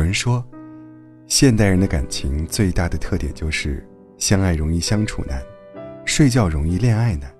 [0.00, 0.42] 有人说，
[1.26, 3.86] 现代人的感情最大的特点就是
[4.16, 5.42] 相爱容易相处难，
[6.06, 7.30] 睡觉容易恋爱难。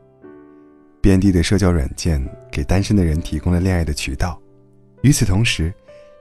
[1.01, 4.39] 遍地的社交软件给单身的人提供了恋爱的渠道，
[5.01, 5.73] 与此同时，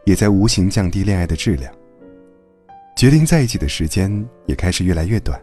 [0.06, 1.70] 也在无形降低恋爱的质量。
[2.96, 5.38] 决定在一起的时间也开始越来越短，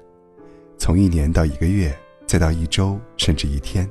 [0.78, 1.94] 从一年到一个月，
[2.26, 3.86] 再到一周甚至一天，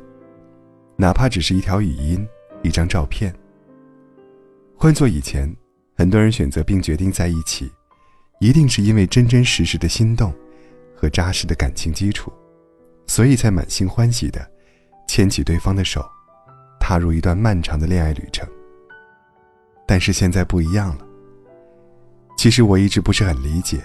[0.95, 2.27] 哪怕只是一条语音、
[2.63, 3.31] 一张照片。
[4.75, 5.55] 换做以前，
[5.97, 7.71] 很多人选择并决定在一起，
[8.39, 10.33] 一定是因为真真实实的心动
[10.93, 12.31] 和扎实的感情基础，
[13.07, 14.45] 所以才满心欢喜的
[15.07, 16.05] 牵起对方的手，
[16.79, 18.45] 踏入一段漫长的恋爱旅程。
[19.87, 21.07] 但是现在不一样了。
[22.37, 23.81] 其实我一直不是很理解，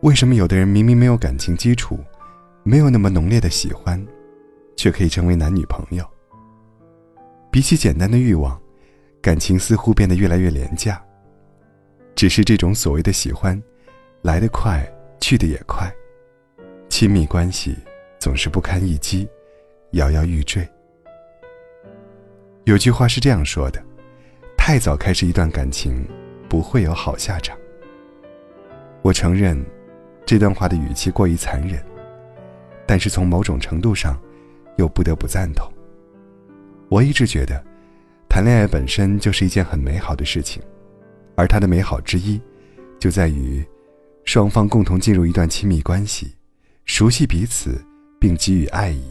[0.00, 2.00] 为什么有的人明明没有感情基础，
[2.64, 4.04] 没有那么浓烈的喜欢，
[4.76, 6.04] 却可以成为男女朋友。
[7.50, 8.60] 比起简单的欲望，
[9.22, 11.00] 感情似乎变得越来越廉价。
[12.18, 13.62] 只是这种所谓的喜欢，
[14.22, 14.84] 来得快，
[15.20, 15.88] 去得也快，
[16.88, 17.76] 亲密关系
[18.18, 19.28] 总是不堪一击，
[19.92, 20.68] 摇摇欲坠。
[22.64, 23.80] 有句话是这样说的：
[24.56, 26.04] 太早开始一段感情，
[26.48, 27.56] 不会有好下场。
[29.00, 29.64] 我承认，
[30.26, 31.80] 这段话的语气过于残忍，
[32.84, 34.20] 但是从某种程度上，
[34.76, 35.72] 又不得不赞同。
[36.88, 37.64] 我一直觉得，
[38.28, 40.60] 谈恋爱本身就是一件很美好的事情，
[41.38, 42.40] 而它的美好之一，
[42.98, 43.64] 就在于
[44.24, 46.34] 双方共同进入一段亲密关系，
[46.84, 47.80] 熟悉彼此，
[48.18, 49.04] 并给予爱意，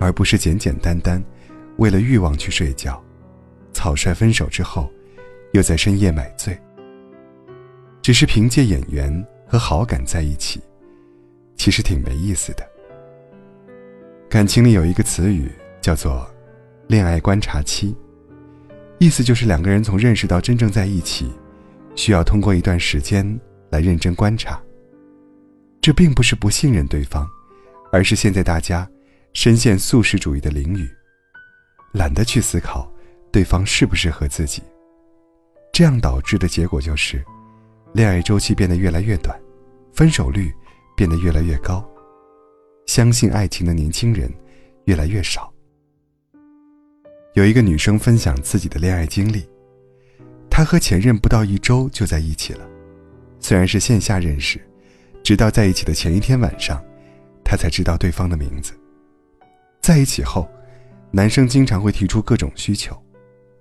[0.00, 1.22] 而不是简简单单
[1.76, 2.98] 为了欲望去睡觉，
[3.74, 4.90] 草率分手之后，
[5.52, 6.58] 又在深夜买醉。
[8.00, 10.62] 只是凭借眼缘和好感在一起，
[11.56, 12.66] 其实挺没意思的。
[14.30, 16.26] 感情里有一个词语叫做
[16.88, 17.94] “恋爱观察期”，
[19.02, 21.28] 意思就是两个人从认识到真正在一起，
[21.96, 23.26] 需要通过一段时间
[23.68, 24.62] 来认真观察。
[25.80, 27.28] 这并不是不信任对方，
[27.90, 28.88] 而是现在大家
[29.32, 30.88] 深陷素食主义的囹圄，
[31.94, 32.88] 懒得去思考
[33.32, 34.62] 对方适不适合自己，
[35.72, 37.20] 这样导致的结果就是。
[37.94, 39.36] 恋爱周期变得越来越短，
[39.92, 40.48] 分手率
[40.96, 41.84] 变得越来越高，
[42.86, 44.32] 相信爱情的年轻人
[44.84, 45.51] 越来越少。
[47.34, 49.48] 有一个女生分享自己的恋爱经历，
[50.50, 52.68] 她和前任不到一周就在一起了，
[53.40, 54.60] 虽然是线下认识，
[55.22, 56.84] 直到在一起的前一天晚上，
[57.42, 58.74] 她才知道对方的名字。
[59.80, 60.46] 在一起后，
[61.10, 62.94] 男生经常会提出各种需求，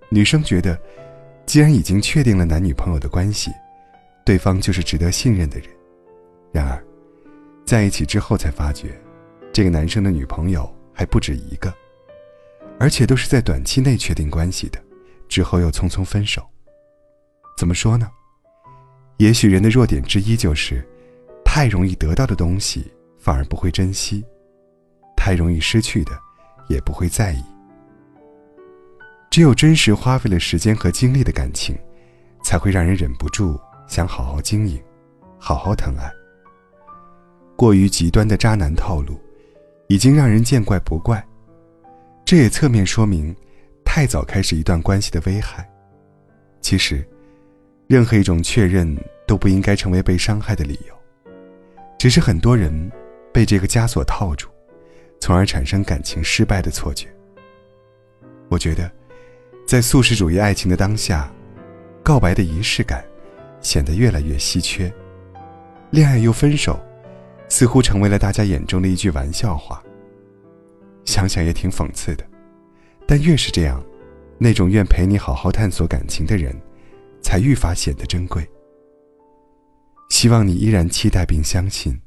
[0.09, 0.77] 女生觉得，
[1.45, 3.51] 既然已经确定了男女朋友的关系。
[4.23, 5.67] 对方就是值得信任的人，
[6.51, 6.83] 然而，
[7.65, 8.89] 在一起之后才发觉，
[9.51, 11.73] 这个男生的女朋友还不止一个，
[12.81, 14.83] 而且都是在短期内确定关系的，
[15.29, 16.43] 之后又匆匆分手。
[17.55, 18.09] 怎么说呢？
[19.17, 20.83] 也许人的弱点之一就是，
[21.45, 24.25] 太容易得到的东西反而不会珍惜，
[25.15, 26.19] 太容易失去的
[26.69, 27.43] 也不会在意。
[29.29, 31.77] 只有真实花费了时间和精力的感情，
[32.43, 33.59] 才会让人忍不住。
[33.87, 34.81] 想好好经营，
[35.37, 36.11] 好好疼爱。
[37.55, 39.21] 过于极端的渣男套路，
[39.87, 41.23] 已经让人见怪不怪。
[42.31, 43.35] 这也侧面说明，
[43.83, 45.69] 太早开始一段关系的危害。
[46.61, 47.05] 其实，
[47.87, 48.97] 任何一种确认
[49.27, 50.95] 都不应该成为被伤害的理由。
[51.99, 52.89] 只是很多人
[53.33, 54.47] 被这个枷锁套住，
[55.19, 57.13] 从而产生感情失败的错觉。
[58.47, 58.89] 我觉得，
[59.67, 61.29] 在素食主义爱情的当下，
[62.01, 63.03] 告白的仪式感。
[63.59, 64.89] 显得越来越稀缺，
[65.89, 66.79] 恋爱又分手，
[67.49, 69.83] 似乎成为了大家眼中的一句玩笑话。
[71.05, 72.25] 想想也挺讽刺的，
[73.07, 73.83] 但越是这样，
[74.37, 76.55] 那种愿陪你好好探索感情的人，
[77.21, 78.47] 才愈发显得珍贵。
[80.09, 81.99] 希望你依然期待并相信，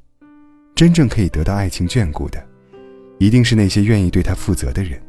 [0.75, 2.45] 真正可以得到爱情眷顾的，
[3.19, 5.01] 一定是那些愿意对他负责的人。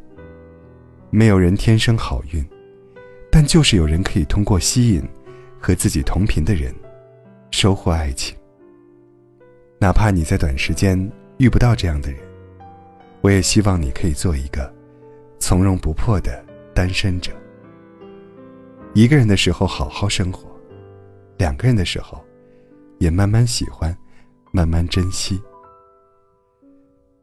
[1.11, 2.45] 没有人天生好运，
[3.31, 5.03] 但就是有人可以通过吸引。
[5.59, 6.73] 和自己同频的人，
[7.51, 8.37] 收获爱情。
[9.81, 10.97] 哪怕你在短时间
[11.39, 12.21] 遇不到这样的人，
[13.21, 14.73] 我也希望你可以做一个
[15.39, 17.33] 从容不迫的单身者。
[18.95, 20.49] 一个人的时候好好生活，
[21.37, 22.25] 两个人的时候
[22.99, 23.97] 也慢慢喜欢，
[24.53, 25.41] 慢慢珍惜。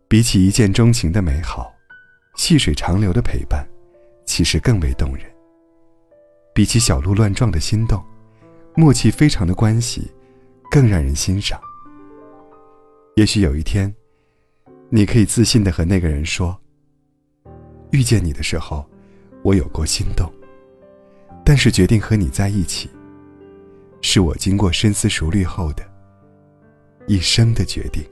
[0.08, 1.74] 比起一见钟情的美好，
[2.36, 3.68] 细水长流的陪伴，
[4.26, 5.26] 其实更为动人。
[6.54, 8.04] 比起小鹿乱撞的心动。
[8.76, 10.10] 默契非常的关系，
[10.72, 11.62] 更让人欣赏。
[13.16, 13.94] 也许有一天，
[14.96, 16.56] 你可以自信的和那个人说
[17.90, 18.88] ：“遇见你的时候，
[19.42, 20.32] 我有过心动，
[21.44, 22.92] 但是决定和你在一起，
[24.02, 25.84] 是我经过深思熟虑后的
[27.08, 28.04] 一生的决定。